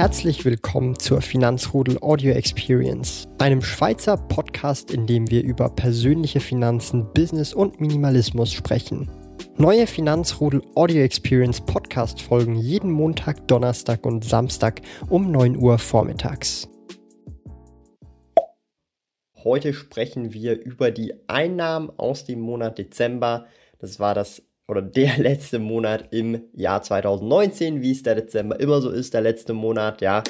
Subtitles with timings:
[0.00, 7.12] Herzlich willkommen zur Finanzrudel Audio Experience, einem Schweizer Podcast, in dem wir über persönliche Finanzen,
[7.12, 9.10] Business und Minimalismus sprechen.
[9.58, 16.66] Neue Finanzrudel Audio Experience Podcast folgen jeden Montag, Donnerstag und Samstag um 9 Uhr vormittags.
[19.44, 23.48] Heute sprechen wir über die Einnahmen aus dem Monat Dezember.
[23.78, 28.80] Das war das oder der letzte Monat im Jahr 2019, wie es der Dezember immer
[28.80, 30.22] so ist, der letzte Monat, ja,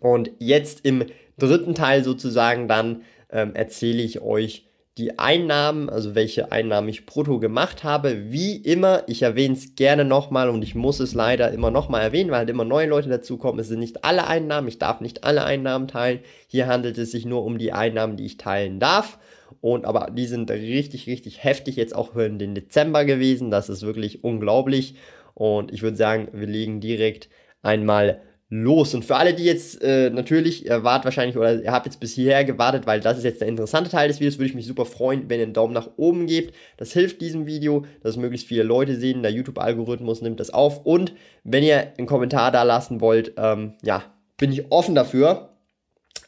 [0.00, 1.06] Und jetzt im
[1.38, 4.65] dritten Teil sozusagen dann ähm, erzähle ich euch,
[4.98, 8.30] die Einnahmen, also welche Einnahmen ich brutto gemacht habe.
[8.32, 12.30] Wie immer, ich erwähne es gerne nochmal und ich muss es leider immer nochmal erwähnen,
[12.30, 13.60] weil halt immer neue Leute dazukommen.
[13.60, 16.20] Es sind nicht alle Einnahmen, ich darf nicht alle Einnahmen teilen.
[16.46, 19.18] Hier handelt es sich nur um die Einnahmen, die ich teilen darf.
[19.60, 23.50] Und aber die sind richtig, richtig heftig jetzt auch in den Dezember gewesen.
[23.50, 24.96] Das ist wirklich unglaublich.
[25.34, 27.28] Und ich würde sagen, wir legen direkt
[27.62, 28.94] einmal los.
[28.94, 32.14] Und für alle, die jetzt äh, natürlich, ihr wart wahrscheinlich oder ihr habt jetzt bis
[32.14, 34.84] hierher gewartet, weil das ist jetzt der interessante Teil des Videos, würde ich mich super
[34.84, 36.54] freuen, wenn ihr einen Daumen nach oben gebt.
[36.76, 39.22] Das hilft diesem Video, dass möglichst viele Leute sehen.
[39.22, 40.84] Der YouTube-Algorithmus nimmt das auf.
[40.86, 41.12] Und
[41.42, 44.04] wenn ihr einen Kommentar da lassen wollt, ähm, ja,
[44.36, 45.56] bin ich offen dafür.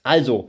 [0.02, 0.48] Also,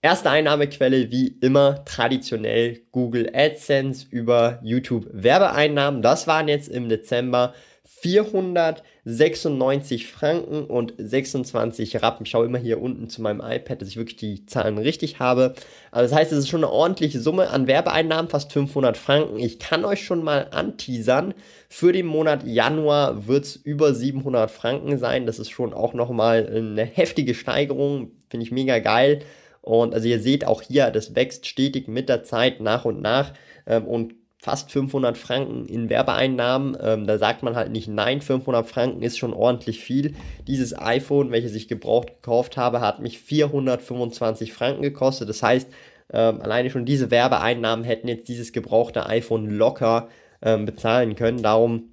[0.00, 6.00] erste Einnahmequelle wie immer traditionell Google AdSense über YouTube Werbeeinnahmen.
[6.00, 7.52] Das waren jetzt im Dezember
[8.02, 12.24] 496 Franken und 26 Rappen.
[12.24, 15.54] Ich schaue immer hier unten zu meinem iPad, dass ich wirklich die Zahlen richtig habe.
[15.90, 19.38] Also das heißt, es ist schon eine ordentliche Summe an Werbeeinnahmen, fast 500 Franken.
[19.38, 21.34] Ich kann euch schon mal anteasern,
[21.68, 25.26] für den Monat Januar wird es über 700 Franken sein.
[25.26, 29.20] Das ist schon auch nochmal eine heftige Steigerung, finde ich mega geil.
[29.60, 33.34] Und also ihr seht auch hier, das wächst stetig mit der Zeit nach und nach.
[33.66, 36.76] Ähm, und fast 500 Franken in Werbeeinnahmen.
[36.80, 40.14] Ähm, da sagt man halt nicht nein, 500 Franken ist schon ordentlich viel.
[40.46, 45.28] Dieses iPhone, welches ich gebraucht gekauft habe, hat mich 425 Franken gekostet.
[45.28, 45.68] Das heißt,
[46.12, 50.08] ähm, alleine schon diese Werbeeinnahmen hätten jetzt dieses gebrauchte iPhone locker
[50.40, 51.42] ähm, bezahlen können.
[51.42, 51.90] Darum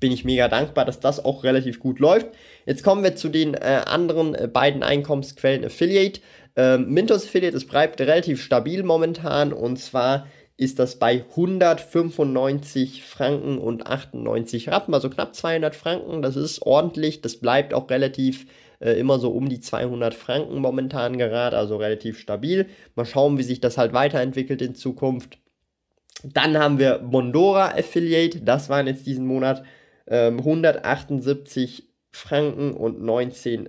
[0.00, 2.28] bin ich mega dankbar, dass das auch relativ gut läuft.
[2.66, 6.20] Jetzt kommen wir zu den äh, anderen äh, beiden Einkommensquellen Affiliate.
[6.56, 10.26] Ähm, Mintos Affiliate, es bleibt relativ stabil momentan und zwar
[10.58, 16.20] ist das bei 195 Franken und 98 Rappen, also knapp 200 Franken.
[16.20, 18.44] Das ist ordentlich, das bleibt auch relativ
[18.80, 22.66] äh, immer so um die 200 Franken momentan gerade, also relativ stabil.
[22.96, 25.38] Mal schauen, wie sich das halt weiterentwickelt in Zukunft.
[26.24, 29.62] Dann haben wir Mondora Affiliate, das waren jetzt diesen Monat
[30.08, 33.68] ähm, 178 Franken und 19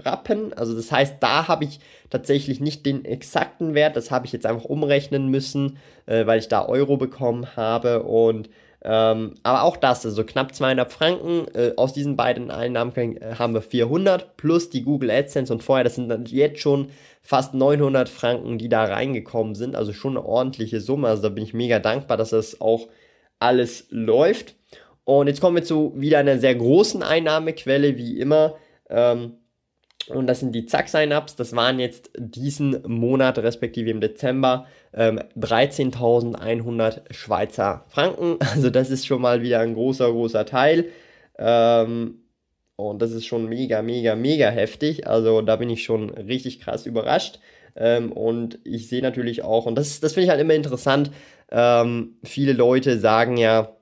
[0.00, 0.52] Rappen.
[0.52, 1.80] Also das heißt, da habe ich
[2.10, 3.96] tatsächlich nicht den exakten Wert.
[3.96, 8.02] Das habe ich jetzt einfach umrechnen müssen, äh, weil ich da Euro bekommen habe.
[8.02, 8.48] Und
[8.82, 11.46] ähm, aber auch das, also knapp 200 Franken.
[11.54, 15.84] Äh, aus diesen beiden Einnahmen äh, haben wir 400 plus die Google AdSense und vorher,
[15.84, 16.88] das sind dann jetzt schon
[17.22, 19.76] fast 900 Franken, die da reingekommen sind.
[19.76, 21.08] Also schon eine ordentliche Summe.
[21.08, 22.88] Also da bin ich mega dankbar, dass das auch
[23.38, 24.54] alles läuft.
[25.04, 28.54] Und jetzt kommen wir zu wieder einer sehr großen Einnahmequelle, wie immer.
[28.88, 29.34] Ähm,
[30.10, 31.36] und das sind die Zack-Sign-Ups.
[31.36, 38.38] Das waren jetzt diesen Monat, respektive im Dezember, ähm, 13.100 Schweizer Franken.
[38.52, 40.86] Also das ist schon mal wieder ein großer, großer Teil.
[41.38, 42.20] Ähm,
[42.76, 45.06] und das ist schon mega, mega, mega heftig.
[45.06, 47.38] Also da bin ich schon richtig krass überrascht.
[47.76, 51.10] Ähm, und ich sehe natürlich auch, und das, das finde ich halt immer interessant,
[51.50, 53.76] ähm, viele Leute sagen ja,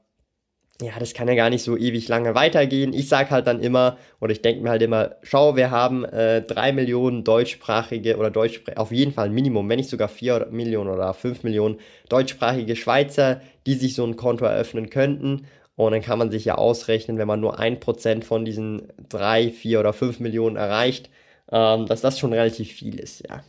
[0.81, 2.93] ja, das kann ja gar nicht so ewig lange weitergehen.
[2.93, 6.73] Ich sage halt dann immer, oder ich denke mir halt immer, schau, wir haben äh,
[6.73, 11.43] Millionen deutschsprachige oder deutschsprachige, auf jeden Fall Minimum, wenn nicht sogar vier Millionen oder fünf
[11.43, 11.79] Millionen
[12.09, 15.47] deutschsprachige Schweizer, die sich so ein Konto eröffnen könnten.
[15.75, 19.51] Und dann kann man sich ja ausrechnen, wenn man nur ein Prozent von diesen drei,
[19.51, 21.11] vier oder fünf Millionen erreicht,
[21.51, 23.43] ähm, dass das schon relativ viel ist, ja.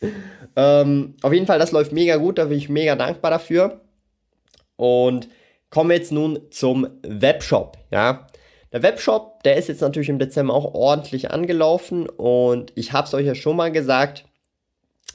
[0.56, 3.80] ähm, auf jeden Fall, das läuft mega gut, da bin ich mega dankbar dafür.
[4.76, 5.28] Und
[5.74, 8.28] kommen wir jetzt nun zum Webshop, ja.
[8.72, 13.14] Der Webshop, der ist jetzt natürlich im Dezember auch ordentlich angelaufen und ich habe es
[13.14, 14.24] euch ja schon mal gesagt,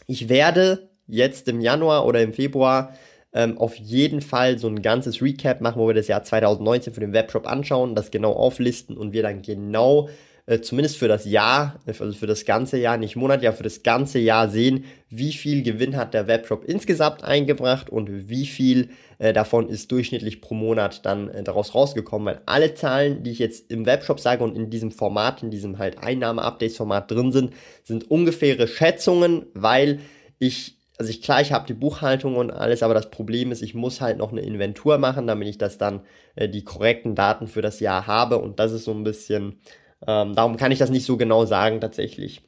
[0.06, 2.94] ich werde jetzt im Januar oder im Februar
[3.32, 7.00] ähm, auf jeden Fall so ein ganzes Recap machen, wo wir das Jahr 2019 für
[7.00, 10.10] den Webshop anschauen, das genau auflisten und wir dann genau
[10.50, 13.84] äh, zumindest für das Jahr, also für das ganze Jahr, nicht Monat, ja für das
[13.84, 19.32] ganze Jahr sehen, wie viel Gewinn hat der Webshop insgesamt eingebracht und wie viel äh,
[19.32, 23.72] davon ist durchschnittlich pro Monat dann äh, daraus rausgekommen, weil alle Zahlen, die ich jetzt
[23.72, 27.54] im Webshop sage und in diesem Format, in diesem halt Einnahme-Updates-Format drin sind,
[27.84, 30.00] sind ungefähre Schätzungen, weil
[30.40, 33.74] ich also ich klar, ich habe die Buchhaltung und alles, aber das Problem ist, ich
[33.74, 36.02] muss halt noch eine Inventur machen, damit ich das dann
[36.36, 39.62] äh, die korrekten Daten für das Jahr habe und das ist so ein bisschen
[40.08, 42.42] ähm, darum kann ich das nicht so genau sagen tatsächlich.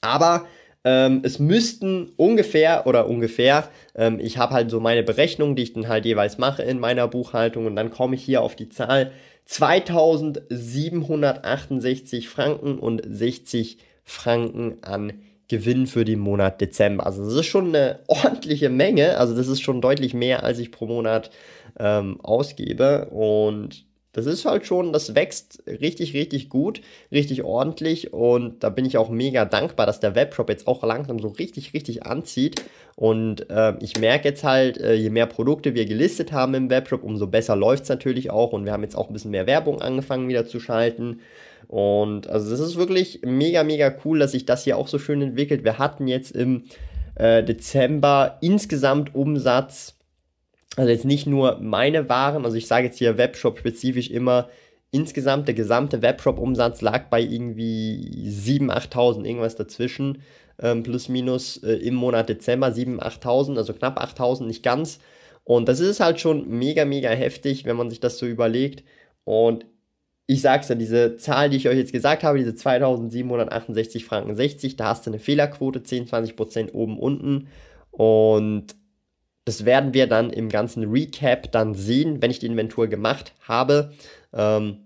[0.00, 0.46] Aber
[0.84, 5.72] ähm, es müssten ungefähr oder ungefähr, ähm, ich habe halt so meine Berechnungen, die ich
[5.72, 9.12] dann halt jeweils mache in meiner Buchhaltung und dann komme ich hier auf die Zahl
[9.46, 17.06] 2768 Franken und 60 Franken an Gewinn für den Monat Dezember.
[17.06, 20.70] Also das ist schon eine ordentliche Menge, also das ist schon deutlich mehr, als ich
[20.70, 21.30] pro Monat
[21.78, 26.80] ähm, ausgebe und das ist halt schon, das wächst richtig, richtig gut,
[27.10, 31.18] richtig ordentlich und da bin ich auch mega dankbar, dass der Webshop jetzt auch langsam
[31.18, 32.62] so richtig, richtig anzieht.
[32.96, 37.02] Und äh, ich merke jetzt halt, äh, je mehr Produkte wir gelistet haben im Webshop,
[37.02, 39.82] umso besser läuft es natürlich auch und wir haben jetzt auch ein bisschen mehr Werbung
[39.82, 41.20] angefangen wieder zu schalten.
[41.66, 45.22] Und also das ist wirklich mega, mega cool, dass sich das hier auch so schön
[45.22, 45.64] entwickelt.
[45.64, 46.66] Wir hatten jetzt im
[47.16, 49.96] äh, Dezember insgesamt Umsatz
[50.76, 54.48] also jetzt nicht nur meine Waren, also ich sage jetzt hier Webshop spezifisch immer,
[54.90, 60.22] insgesamt der gesamte Webshop-Umsatz lag bei irgendwie 7.000, 8.000, irgendwas dazwischen,
[60.60, 65.00] ähm, plus minus äh, im Monat Dezember 7.000, 8.000, also knapp 8.000, nicht ganz.
[65.42, 68.84] Und das ist halt schon mega, mega heftig, wenn man sich das so überlegt.
[69.24, 69.66] Und
[70.26, 74.76] ich sag's ja, diese Zahl, die ich euch jetzt gesagt habe, diese 2768 Franken 60,
[74.76, 77.48] da hast du eine Fehlerquote, 10, 20 Prozent oben, unten.
[77.90, 78.74] Und
[79.44, 83.92] das werden wir dann im ganzen Recap dann sehen, wenn ich die Inventur gemacht habe.
[84.32, 84.78] Ähm,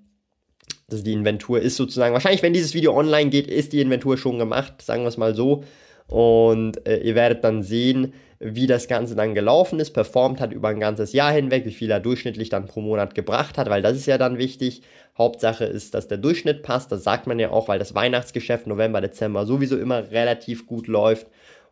[0.90, 4.38] also die Inventur ist sozusagen, wahrscheinlich, wenn dieses Video online geht, ist die Inventur schon
[4.38, 5.64] gemacht, sagen wir es mal so.
[6.06, 10.68] Und äh, ihr werdet dann sehen, wie das Ganze dann gelaufen ist, performt hat über
[10.68, 13.96] ein ganzes Jahr hinweg, wie viel er durchschnittlich dann pro Monat gebracht hat, weil das
[13.96, 14.82] ist ja dann wichtig.
[15.18, 19.00] Hauptsache ist, dass der Durchschnitt passt, das sagt man ja auch, weil das Weihnachtsgeschäft November,
[19.00, 21.26] Dezember sowieso immer relativ gut läuft.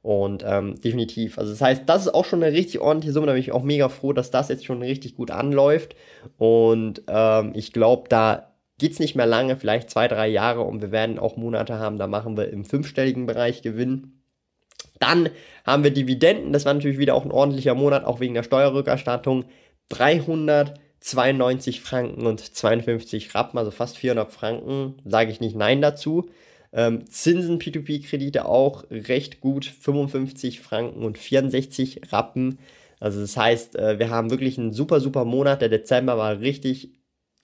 [0.06, 1.36] Und ähm, definitiv.
[1.36, 3.26] Also das heißt, das ist auch schon eine richtig ordentliche Summe.
[3.26, 5.96] Da bin ich auch mega froh, dass das jetzt schon richtig gut anläuft.
[6.38, 10.80] Und ähm, ich glaube, da geht es nicht mehr lange, vielleicht zwei, drei Jahre und
[10.80, 14.12] wir werden auch Monate haben, da machen wir im fünfstelligen Bereich Gewinn.
[15.00, 15.28] Dann
[15.64, 19.46] haben wir Dividenden, das war natürlich wieder auch ein ordentlicher Monat, auch wegen der Steuerrückerstattung.
[19.88, 26.30] 392 Franken und 52 Rappen, also fast 400 Franken, sage ich nicht Nein dazu.
[26.76, 32.58] Ähm, Zinsen P2P-Kredite auch recht gut, 55 Franken und 64 Rappen.
[33.00, 35.62] Also das heißt, äh, wir haben wirklich einen super, super Monat.
[35.62, 36.90] Der Dezember war richtig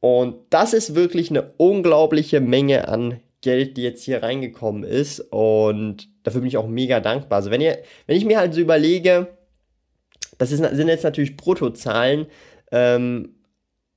[0.00, 5.20] Und das ist wirklich eine unglaubliche Menge an Geld, die jetzt hier reingekommen ist.
[5.20, 7.38] Und dafür bin ich auch mega dankbar.
[7.38, 9.28] Also wenn ihr, wenn ich mir halt so überlege,
[10.38, 12.26] das ist, sind jetzt natürlich Bruttozahlen,
[12.72, 13.36] ähm,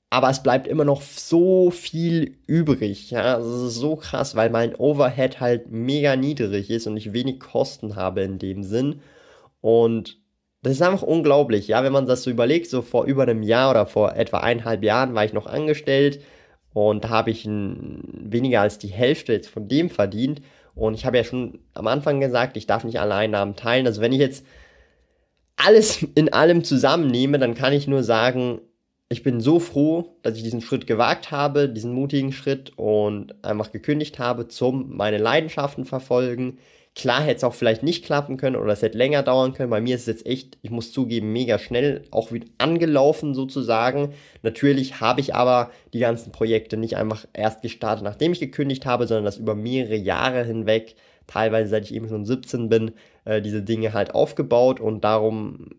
[0.10, 3.12] aber es bleibt immer noch so viel übrig.
[3.12, 7.14] Ja, also das ist so krass, weil mein Overhead halt mega niedrig ist und ich
[7.14, 9.02] wenig Kosten habe in dem Sinn.
[9.62, 10.18] Und
[10.62, 13.72] das ist einfach unglaublich, ja, wenn man das so überlegt, so vor über einem Jahr
[13.72, 16.22] oder vor etwa eineinhalb Jahren war ich noch angestellt
[16.74, 20.42] und da habe ich weniger als die Hälfte jetzt von dem verdient.
[20.75, 24.01] Und ich habe ja schon am Anfang gesagt, ich darf nicht alle Einnahmen teilen, also
[24.01, 24.46] wenn ich jetzt
[25.56, 28.62] alles in allem zusammennehme, dann kann ich nur sagen,
[29.10, 33.72] ich bin so froh, dass ich diesen Schritt gewagt habe, diesen mutigen Schritt und einfach
[33.72, 36.60] gekündigt habe zum meine Leidenschaften verfolgen.
[36.96, 39.69] Klar hätte es auch vielleicht nicht klappen können oder es hätte länger dauern können.
[39.69, 44.13] Bei mir ist es jetzt echt, ich muss zugeben, mega schnell auch wieder angelaufen sozusagen.
[44.41, 49.08] Natürlich habe ich aber die ganzen Projekte nicht einfach erst gestartet, nachdem ich gekündigt habe,
[49.08, 50.96] sondern das über mehrere Jahre hinweg,
[51.27, 52.91] teilweise seit ich eben schon 17 bin,
[53.24, 55.69] äh, diese Dinge halt aufgebaut und darum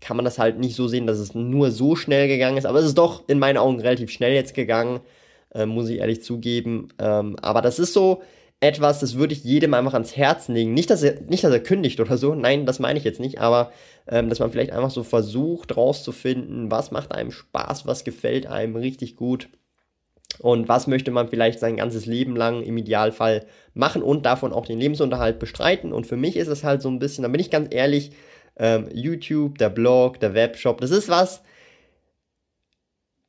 [0.00, 2.66] kann man das halt nicht so sehen, dass es nur so schnell gegangen ist.
[2.66, 5.00] Aber es ist doch in meinen Augen relativ schnell jetzt gegangen,
[5.54, 6.88] äh, muss ich ehrlich zugeben.
[6.98, 8.22] Ähm, aber das ist so
[8.60, 10.72] etwas, das würde ich jedem einfach ans Herzen legen.
[10.74, 13.40] Nicht, dass er, nicht, dass er kündigt oder so, nein, das meine ich jetzt nicht,
[13.40, 13.70] aber
[14.08, 18.76] ähm, dass man vielleicht einfach so versucht rauszufinden, was macht einem Spaß, was gefällt einem
[18.76, 19.48] richtig gut
[20.38, 24.66] und was möchte man vielleicht sein ganzes Leben lang im Idealfall machen und davon auch
[24.66, 25.92] den Lebensunterhalt bestreiten.
[25.92, 28.12] Und für mich ist es halt so ein bisschen, da bin ich ganz ehrlich,
[28.58, 31.42] ähm, YouTube, der Blog, der Webshop, das ist was.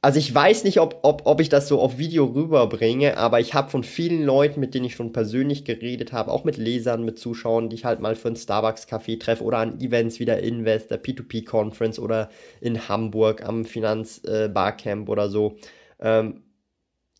[0.01, 3.55] Also ich weiß nicht, ob, ob, ob ich das so auf Video rüberbringe, aber ich
[3.55, 7.17] habe von vielen Leuten, mit denen ich schon persönlich geredet habe, auch mit Lesern, mit
[7.17, 10.91] Zuschauern, die ich halt mal für ein Starbucks-Café treffe oder an Events wie der Invest,
[10.91, 12.29] der P2P-Conference oder
[12.61, 15.57] in Hamburg am Finanz-Barcamp äh, oder so,
[15.99, 16.43] ähm,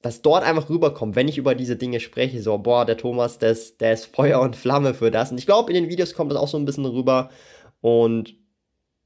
[0.03, 3.51] dass dort einfach rüberkommt, wenn ich über diese Dinge spreche, so, boah, der Thomas, der
[3.51, 5.31] ist, der ist Feuer und Flamme für das.
[5.31, 7.29] Und ich glaube, in den Videos kommt das auch so ein bisschen rüber.
[7.81, 8.36] Und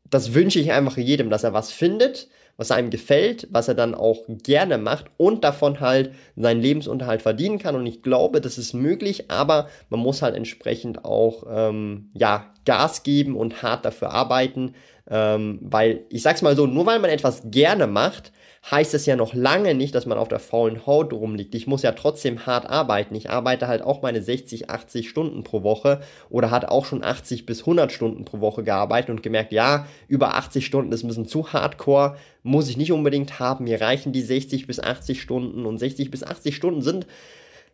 [0.09, 2.27] das wünsche ich einfach jedem, dass er was findet,
[2.61, 7.57] was einem gefällt, was er dann auch gerne macht und davon halt seinen Lebensunterhalt verdienen
[7.57, 7.73] kann.
[7.73, 13.01] Und ich glaube, das ist möglich, aber man muss halt entsprechend auch ähm, ja, Gas
[13.01, 14.75] geben und hart dafür arbeiten.
[15.09, 18.31] Ähm, weil, ich sag's mal so, nur weil man etwas gerne macht,
[18.69, 21.55] heißt es ja noch lange nicht, dass man auf der faulen Haut rumliegt.
[21.55, 23.15] Ich muss ja trotzdem hart arbeiten.
[23.15, 27.47] Ich arbeite halt auch meine 60, 80 Stunden pro Woche oder hat auch schon 80
[27.47, 31.25] bis 100 Stunden pro Woche gearbeitet und gemerkt, ja, über 80 Stunden ist ein bisschen
[31.25, 33.63] zu hardcore, muss ich nicht unbedingt haben.
[33.63, 37.07] Mir reichen die 60 bis 80 Stunden und 60 bis 80 Stunden sind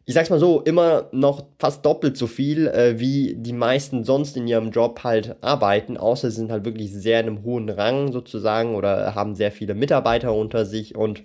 [0.08, 4.38] ich sag's mal so, immer noch fast doppelt so viel, äh, wie die meisten sonst
[4.38, 8.14] in ihrem Job halt arbeiten, außer sie sind halt wirklich sehr in einem hohen Rang
[8.14, 11.24] sozusagen oder haben sehr viele Mitarbeiter unter sich und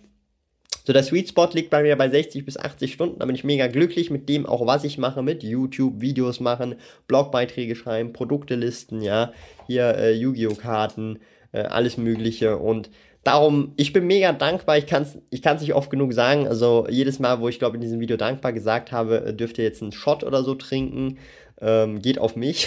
[0.85, 3.45] so der Sweet Spot liegt bei mir bei 60 bis 80 Stunden, da bin ich
[3.45, 6.75] mega glücklich mit dem auch, was ich mache, mit YouTube, Videos machen,
[7.07, 9.33] Blogbeiträge schreiben, Produktelisten, ja,
[9.69, 10.57] hier äh, Yu-Gi-Oh!
[10.57, 11.21] Karten,
[11.53, 12.91] äh, alles mögliche und
[13.25, 14.79] Darum, ich bin mega dankbar.
[14.79, 16.49] Ich kann es ich kann's nicht oft genug sagen.
[16.49, 19.65] Also jedes Mal, wo ich glaube in diesem Video dankbar gesagt habe, äh, dürft ihr
[19.65, 21.19] jetzt einen Shot oder so trinken.
[21.61, 22.67] Ähm, geht auf mich.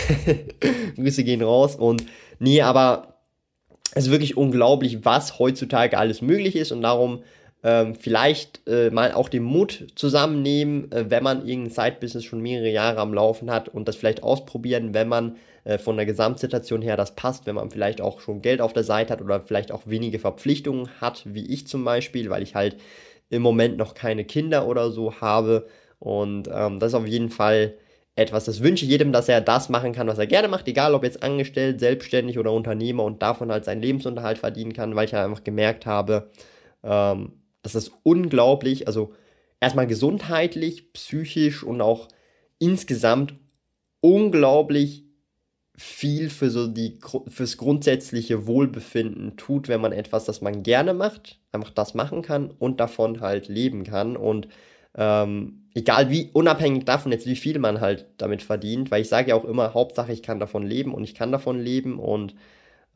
[0.95, 1.75] Grüße gehen raus.
[1.75, 2.05] Und
[2.39, 3.15] nee, aber
[3.93, 6.71] es ist wirklich unglaublich, was heutzutage alles möglich ist.
[6.71, 7.23] Und darum
[7.63, 12.69] ähm, vielleicht äh, mal auch den Mut zusammennehmen, äh, wenn man irgendein Side-Business schon mehrere
[12.69, 15.35] Jahre am Laufen hat und das vielleicht ausprobieren, wenn man
[15.65, 18.83] äh, von der Gesamtsituation her das passt, wenn man vielleicht auch schon Geld auf der
[18.83, 22.77] Seite hat oder vielleicht auch wenige Verpflichtungen hat, wie ich zum Beispiel, weil ich halt
[23.29, 25.67] im Moment noch keine Kinder oder so habe.
[25.99, 27.73] Und ähm, das ist auf jeden Fall
[28.15, 31.03] etwas, das wünsche jedem, dass er das machen kann, was er gerne macht, egal ob
[31.03, 35.25] jetzt angestellt, selbstständig oder Unternehmer und davon halt seinen Lebensunterhalt verdienen kann, weil ich halt
[35.25, 36.31] einfach gemerkt habe,
[36.83, 39.13] ähm, das ist unglaublich, also
[39.59, 42.07] erstmal gesundheitlich, psychisch und auch
[42.59, 43.33] insgesamt
[44.01, 45.04] unglaublich
[45.77, 51.39] viel für so die fürs grundsätzliche Wohlbefinden tut, wenn man etwas, das man gerne macht,
[51.51, 54.47] einfach das machen kann und davon halt leben kann und
[54.97, 59.29] ähm, egal wie unabhängig davon jetzt wie viel man halt damit verdient, weil ich sage
[59.29, 62.35] ja auch immer Hauptsache ich kann davon leben und ich kann davon leben und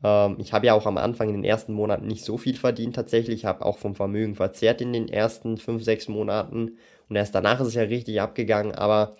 [0.02, 2.96] ähm, ich habe ja auch am Anfang in den ersten Monaten nicht so viel verdient
[2.96, 3.40] tatsächlich.
[3.40, 6.78] Ich habe auch vom Vermögen verzehrt in den ersten fünf, sechs Monaten.
[7.08, 8.74] Und erst danach ist es ja richtig abgegangen.
[8.74, 9.16] Aber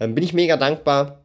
[0.00, 1.24] ähm, bin ich mega dankbar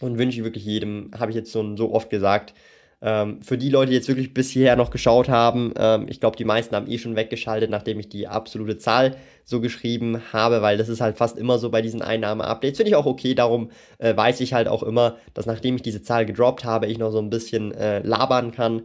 [0.00, 2.54] und wünsche wirklich jedem, habe ich jetzt so, so oft gesagt,
[3.00, 6.36] ähm, für die Leute, die jetzt wirklich bis hierher noch geschaut haben, ähm, ich glaube,
[6.36, 10.76] die meisten haben eh schon weggeschaltet, nachdem ich die absolute Zahl so geschrieben habe, weil
[10.76, 12.78] das ist halt fast immer so bei diesen Einnahme-Updates.
[12.78, 16.02] Finde ich auch okay, darum äh, weiß ich halt auch immer, dass nachdem ich diese
[16.02, 18.82] Zahl gedroppt habe, ich noch so ein bisschen äh, labern kann.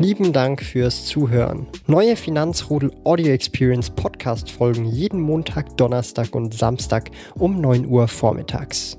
[0.00, 1.68] Lieben Dank fürs Zuhören.
[1.86, 8.98] Neue Finanzrudel Audio Experience Podcast folgen jeden Montag, Donnerstag und Samstag um 9 Uhr vormittags.